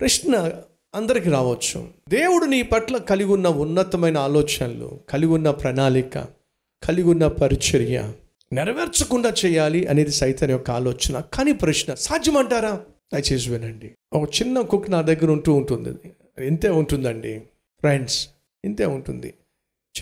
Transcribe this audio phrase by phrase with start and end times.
[0.00, 0.50] ప్రశ్న
[0.94, 1.88] అందరికి రావచ్చు.
[2.08, 6.18] దేవుడు నీ పట్ల కలిగి ఉన్న ఉన్నతమైన ఆలోచనలు కలిగి ఉన్న ప్రణాళిక
[6.82, 8.12] కలిగి ఉన్న పరిచర్య
[8.52, 11.20] నెరవేర్చకుండా చేయాలి అనేది సైతం యొక్క ఆలోచన.
[11.20, 12.80] కానీ ప్రశ్న సాధ్యమంటారా?
[13.14, 13.90] దయచేసి వినండి.
[14.12, 16.12] ఒక చిన్న కుక్ నా దగ్గర ఉంటూ ఉంటుంది.
[16.46, 17.38] ఇంతే ఉంటుందండి.
[17.80, 18.28] ఫ్రెండ్స్
[18.64, 19.34] ఇంతే ఉంటుంది.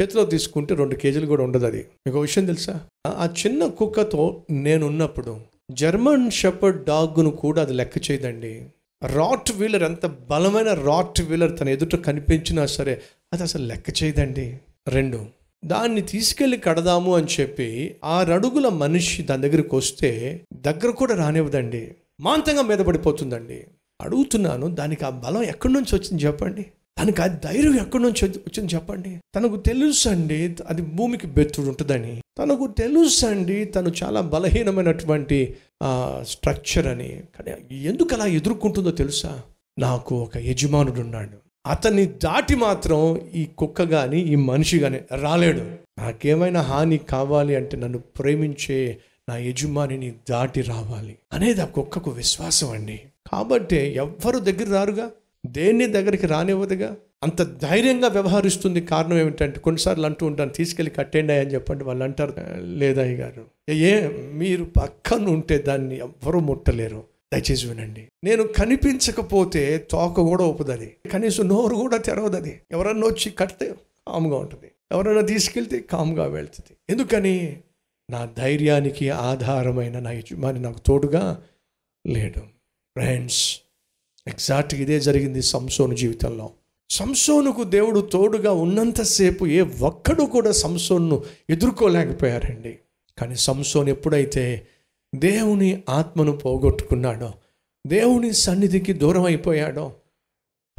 [0.00, 1.86] చేతిలో తీసుకుంటే రెండు కేజీలు కూడా ఉండదు అది.
[2.06, 2.80] మీకు విషయం తెలుసా?
[3.06, 5.40] ఆ- ఆ చిన్న కుక్కతో నేనున్నప్పుడు
[5.70, 8.66] జర్మన్ షెపర్డ్ డాగ్ను కూడా అది లెక్క చేయదండి.
[9.02, 13.02] రాట్ వీలర్ ఎంత బలమైన రాట్ వీలర్ తన ఎదుట కనిపించినా సరే
[13.32, 14.60] అది అసలు లెక్క చేయదండి.
[14.88, 15.26] రెండు
[15.64, 21.94] దాన్ని తీసుకెళ్ళి కడదాము అని చెప్పి ఆరడుగుల మనిషి దాని దగ్గరికి వస్తే దగ్గర కూడా రానివ్వదండి.
[22.20, 23.64] మాంతంగా మీద పడిపోతుందండి.
[24.00, 26.62] అడుగుతున్నాను దానికి ఆ బలం ఎక్కడి నుంచి వచ్చింది చెప్పండి?
[26.98, 29.20] దానికి ఆ ధైర్యం ఎక్కడి నుంచి వచ్చింది చెప్పండి?
[29.36, 32.22] తనకు తెలుసు అండి అది భూమికి బెత్తుడు ఉంటుందని.
[32.38, 35.56] తనకు తెలుసు అండి తను చాలా బలహీనమైనటువంటి
[36.22, 37.08] స్ట్రక్చర్ అని.
[37.08, 39.42] కానీ ఎందుకు అలా ఎదుర్కొంటుందో తెలుసా?
[39.78, 45.58] నాకు ఒక యజమానుడు ఉన్నాడు అతన్ని దాటి మాత్రం ఈ కుక్క కానీ ఈ మనిషి కానీ రాలేడు.
[45.98, 48.98] నాకేమైనా హాని కావాలి అంటే నన్ను ప్రేమించే
[49.28, 53.00] నా యజమానిని దాటి రావాలి అనేది ఆ కుక్కకు విశ్వాసం అండి.
[53.32, 55.10] కాబట్టి ఎవ్వరు దగ్గర రారుగా?
[55.46, 56.96] దేన్ని దగ్గరికి రానివ్వదుగా?
[57.22, 62.34] అంత ధైర్యంగా వ్యవహరిస్తుంది కారణం ఏమిటంటే కొన్నిసార్లు అంటూ ఉంటాను తీసుకెళ్ళి కట్టేయండి అని చెప్పండి వాళ్ళు అంటారు.
[62.60, 63.46] లేదయ్య గారు.
[63.70, 67.04] ఏ మీరు పక్కన ఉంటే దాన్ని ఎవ్వరూ ముట్టలేరు.
[67.34, 68.08] దయచేసి వినండి.
[68.24, 72.60] నేను కనిపించకపోతే తోక కూడా ఒప్పుదది కనీసం నోరు కూడా తెరవదది.
[72.70, 73.74] ఎవరన్నా వచ్చి కడితే
[74.08, 74.72] కామ్గా ఉంటుంది.
[74.92, 76.76] ఎవరైనా తీసుకెళ్తే కామ్గా వెళ్తుంది.
[76.90, 77.60] ఎందుకని?
[78.10, 81.42] నా ధైర్యానికి ఆధారమైన నా యజమాని నాకు తోడుగా
[82.06, 82.40] లేడు.
[82.96, 83.60] ఫ్రెండ్స్
[84.26, 86.50] ఎగ్జాక్ట్గా ఇదే జరిగింది సంసోను జీవితంలో.
[86.90, 92.78] సంసోనుకు దేవుడు తోడుగా ఉన్నంతసేపు ఏ ఒక్కడు కూడా సంసోన్ను ఎదుర్కోలేకపోయారండి.
[93.18, 94.66] కానీ సంసోన్ ఎప్పుడైతే
[95.14, 97.32] దేవుని ఆత్మను పోగొట్టుకున్నాడో
[97.86, 99.92] దేవుని సన్నిధికి దూరం అయిపోయాడో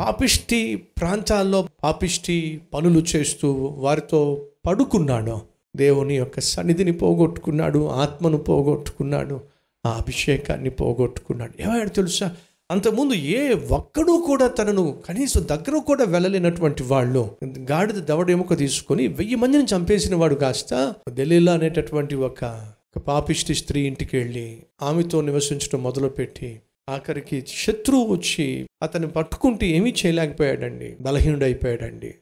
[0.00, 5.42] పాపిష్టి ప్రాంతాల్లో పాపిష్టి పనులు చేస్తూ వారితో పడుకున్నాడో
[5.76, 9.40] దేవుని యొక్క సన్నిధిని పోగొట్టుకున్నాడు ఆత్మను పోగొట్టుకున్నాడు
[9.86, 11.62] ఆ అభిషేకాన్ని పోగొట్టుకున్నాడు.
[11.62, 12.36] ఏమయ్యాడు తెలుసా?
[12.70, 19.34] అంతకుముందు ఏ ఒక్కడూ కూడా తనను కనీసం దగ్గర కూడా వెళ్ళలేనటువంటి వాళ్ళు గాడిద దవడ ఎముక తీసుకొని వెయ్యి
[19.34, 26.60] మందిని చంపేసిన వాడు కాస్త దెలీలా అనేటటువంటి ఒక ఒక పాపిష్టి స్త్రీ ఇంటికి వెళ్ళి ఆమెతో నివసించడం మొదలుపెట్టి
[26.88, 32.14] ఆఖరికి శత్రువు వచ్చి అతన్ని పట్టుకుంటే ఏమీ చేయలేకపోయాడండి బలహీనుడైపోయాడండి.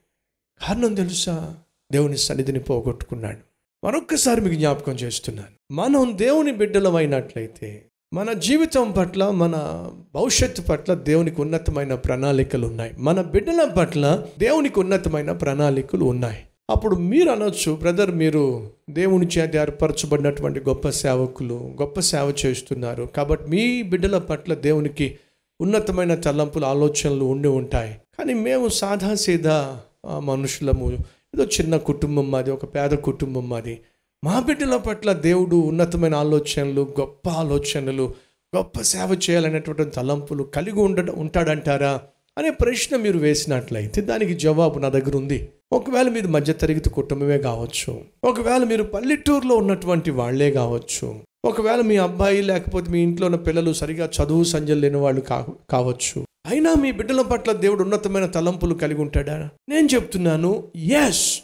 [0.69, 1.57] కారణం తెలుసా?
[1.93, 3.39] దేవుని సన్నిధిని పోగొట్టుకున్నాడు.
[3.87, 5.75] మరొక్కసారి మీకు జ్ఞాపకం చేస్తున్నాను.
[5.75, 12.93] మనం దేవుని బిడ్డలమైనట్లయితే మన జీవితం పట్ల మన భవిష్యత్తు పట్ల దేవునికి ఉన్నతమైన ప్రణాళికలు ఉన్నాయి.
[12.99, 16.39] మన బిడ్డల పట్ల దేవునికి ఉన్నతమైన ప్రణాళికలు ఉన్నాయి.
[16.71, 23.09] అప్పుడు మీరు అనొచ్చు బ్రదర్ మీరు దేవుని చేత ఏర్పరచబడినటువంటి గొప్ప సేవకులు గొప్ప సేవ చేస్తున్నారు.
[23.17, 25.19] కాబట్టి మీ బిడ్డల పట్ల దేవునికి
[25.61, 27.95] ఉన్నతమైన తలంపులు ఆలోచనలు ఉండి ఉంటాయి.
[28.19, 29.81] కానీ మేము సాదా సీదా
[30.19, 30.93] మనుషులము.
[31.35, 33.81] ఏదో చిన్న కుటుంబం మాది ఒక పేద కుటుంబం మాది.
[34.25, 38.15] మా బిడ్డల పట్ల దేవుడు ఉన్నతమైన ఆలోచనలు గొప్ప ఆలోచనలు
[38.57, 42.01] గొప్ప సేవ చేయాలనేటువంటి తలంపులు కలిగి ఉండ ఉంటాడంటారా
[42.39, 45.49] అనే ప్రశ్న మీరు వేసినట్లయితే దానికి జవాబు నా దగ్గర ఉంది.
[45.73, 52.91] ఒకవేళ మీరు మధ్యతరగతి కుటుంబమే కావచ్చు ఒకవేళ మీరు పల్లెటూరులో ఉన్నటువంటి వాళ్ళే కావచ్చు ఒకవేళ మీ అబ్బాయి లేకపోతే
[52.91, 57.53] మీ ఇంట్లో ఉన్న పిల్లలు సరిగా చదువు సంజలు లేని వాళ్ళు కా కావచ్చు అయినా మీ బిడ్డల పట్ల
[57.53, 59.51] దేవుడు ఉన్నతమైన తలంపులు కలిగి ఉంటాడా?
[59.69, 61.43] నేను చెప్తున్నాను ఎస్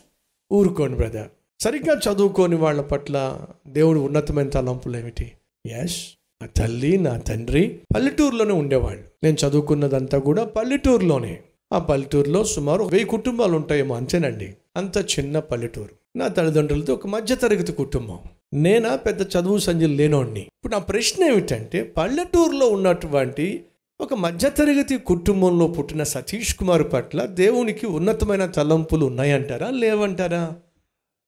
[0.53, 1.29] ఊరుకోండి బ్రదర్
[1.63, 5.33] సరిగ్గా చదువుకోని వాళ్ళ పట్ల దేవుడు ఉన్నతమైన తలంపులు ఏమిటి?
[5.67, 6.07] ఎస్
[6.43, 9.05] నా తల్లి నా తండ్రి పల్లెటూరులోనే ఉండేవాళ్ళు.
[9.25, 11.39] నేను చదువుకున్నదంతా కూడా పల్లెటూరులోనే.
[11.73, 14.55] ఆ పల్లెటూరులో సుమారు వెయ్యి కుటుంబాలు ఉంటాయేమో అంతేనండి.
[14.77, 16.19] అంత చిన్న పల్లెటూరు.
[16.19, 18.19] నా తల్లిదండ్రులతో ఒక మధ్యతరగతి కుటుంబం.
[18.55, 20.41] నేనా పెద్ద చదువు సంజలు లేనోడిని.
[20.41, 23.65] ఇప్పుడు నా ప్రశ్న ఏమిటంటే పల్లెటూరులో ఉన్నటువంటి
[24.01, 29.71] ఒక మధ్యతరగతి కుటుంబంలో పుట్టిన సతీష్ కుమార్ పట్ల దేవునికి ఉన్నతమైన తలంపులు ఉన్నాయంటారా?
[29.71, 30.53] లేవంటారా?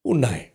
[0.07, 0.47] ఉన్నాయి.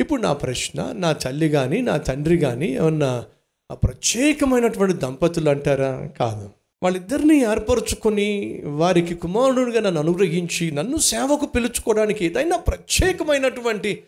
[0.00, 3.24] ఇప్పుడు నా ప్రశ్న నా తల్లి కానీ నా తండ్రి కానీ ఏమన్నా
[3.72, 6.08] ప్రత్యేకమైనటువంటి దంపతులు అంటారా?
[6.20, 6.50] కాదు.
[6.82, 14.02] వాళ్ళిద్దరిని ఏర్పరచుకొని వారికి కుమారుడుగా నన్ను అనుగ్రహించి నన్ను సేవకు పిలుచుకోవడానికి ఏదైనా ప్రత్యేకమైనటువంటి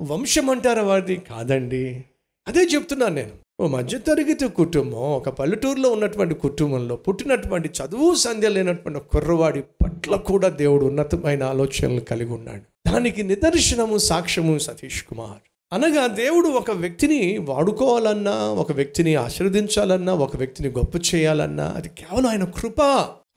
[0.00, 1.16] వంశం అంటారా వారిది?
[1.16, 2.04] కాదండి.
[2.48, 3.30] అదే చెప్తున్నాను నేను.
[3.60, 10.86] ఓ మధ్యతరగతి కుటుంబం ఒక పల్లెటూరులో ఉన్నటువంటి కుటుంబంలో పుట్టినటువంటి చదువు సంధ్య లేనటువంటి కుర్రవాడి పట్ల కూడా దేవుడు
[10.86, 12.75] ఉన్నతమైన ఆలోచనలు కలిగి ఉన్నాడు.
[12.86, 15.42] దానికి నిదర్శనము సాక్ష్యము సతీష్ కుమార్.
[15.72, 22.44] అనగా దేవుడు ఒక వ్యక్తిని వాడుకోవాలన్నా ఒక వ్యక్తిని ఆశీర్వదించాలన్నా ఒక వ్యక్తిని గొప్ప చేయాలన్నా అది కేవలం ఆయన
[22.44, 22.80] కృప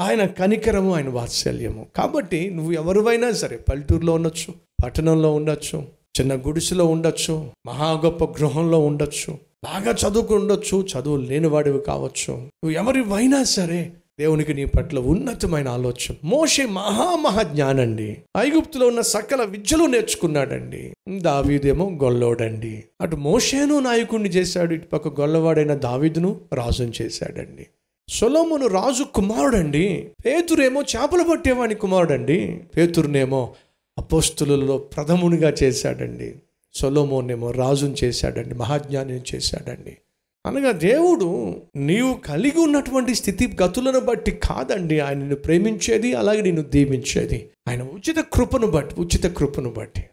[0.01, 1.87] ఆయన కనికరము ఆయన వాత్సల్యము.
[1.95, 4.53] కాబట్టి నువ్వు ఎవరివైనా సరే పల్లెటూరులో ఉండొచ్చు
[4.83, 5.83] పట్టణంలో ఉండొచ్చు
[6.19, 12.33] చిన్న గుడిసెలో ఉండొచ్చు మహా గొప్ప గృహంలో ఉండొచ్చు బాగా చదువుకు ఉండొచ్చు చదువు లేనివాడివి కావచ్చు.
[12.33, 16.15] నువ్వు ఎవరివైనా సరే దేవునికి నీ పట్ల ఉన్నతమైన ఆలోచన.
[16.23, 18.17] మోషే మహామహా జ్ఞానండి.
[18.37, 20.93] ఐగుప్తులో ఉన్న సకల విద్యలు నేర్చుకున్నాడండి.
[21.17, 22.83] దావీదేమో గొల్లోడండి.
[23.01, 27.67] అటు మోషేను నాయకుడిని చేశాడు ఇటు పక్క గొల్లవాడైన దావీదును రాజుని చేశాడండి.
[28.09, 30.07] సొలోమును రాజు కుమారుడండి.
[30.25, 32.61] పేతురేమో చేపలు పట్టేవాని కుమారుడండి.
[32.77, 33.53] పేతురునేమో
[33.97, 36.35] అపోస్తులలో ప్రథమునిగా చేశాడండి.
[36.73, 39.97] సొలోమోనేమో రాజుని చేశాడండి మహాజ్ఞానిని చేశాడండి.
[40.45, 44.99] అనగా దేవుడు నీవు కలిగి ఉన్నటువంటి స్థితి గతులను బట్టి కాదండి.
[44.99, 47.49] ఆయన నిన్ను ప్రేమించేది అలాగే నిన్ను దీవించేది.
[47.67, 50.03] ఆయన ఉచిత కృపను బట్టి ఉచిత కృపను బట్టి.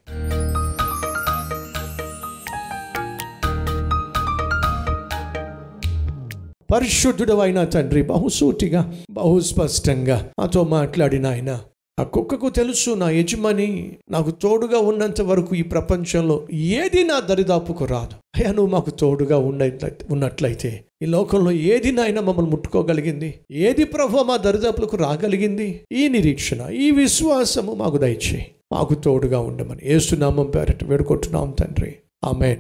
[6.74, 11.60] పరిశుద్ధుడు అయిన తండ్రి బహుసూటిగా బహుస్పష్టంగా మాతో మాట్లాడిన ఆయన
[12.00, 18.14] ఆ కుక్కకు తెలుసు నా యజమాని నాకు తోడుగా ఉన్నంత వరకు ఈ ప్రపంచంలో ఏది నా దరిదాపుకు రాదు.
[18.36, 23.34] అయ్యా నువ్వు మాకు తోడుగా ఉన్నట్లయితే ఉన్నట్లయితే ఈ లోకంలో ఏది నాయన మమ్మల్ని ముట్టుకోగలిగింది?
[23.50, 25.80] ఏది ప్రభు మా దరిదాపులకు రాగలిగింది?
[25.92, 28.46] ఈ నిరీక్షణ ఈ విశ్వాసము మాకు దయచేయి.
[28.72, 31.94] మాకు తోడుగా ఉండమని ఏసునామం పేరట వేడుకుంటున్నాం తండ్రి.
[32.24, 32.56] ఆమె